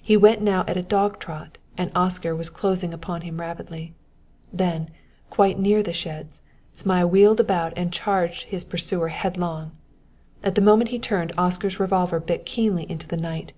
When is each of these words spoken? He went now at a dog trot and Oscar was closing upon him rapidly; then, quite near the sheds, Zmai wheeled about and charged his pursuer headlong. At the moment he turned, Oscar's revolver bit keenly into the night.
He 0.00 0.16
went 0.16 0.40
now 0.40 0.64
at 0.66 0.78
a 0.78 0.82
dog 0.82 1.18
trot 1.20 1.58
and 1.76 1.90
Oscar 1.94 2.34
was 2.34 2.48
closing 2.48 2.94
upon 2.94 3.20
him 3.20 3.38
rapidly; 3.38 3.92
then, 4.50 4.88
quite 5.28 5.58
near 5.58 5.82
the 5.82 5.92
sheds, 5.92 6.40
Zmai 6.74 7.04
wheeled 7.04 7.40
about 7.40 7.74
and 7.76 7.92
charged 7.92 8.44
his 8.44 8.64
pursuer 8.64 9.08
headlong. 9.08 9.72
At 10.42 10.54
the 10.54 10.62
moment 10.62 10.88
he 10.88 10.98
turned, 10.98 11.32
Oscar's 11.36 11.78
revolver 11.78 12.20
bit 12.20 12.46
keenly 12.46 12.90
into 12.90 13.06
the 13.06 13.18
night. 13.18 13.52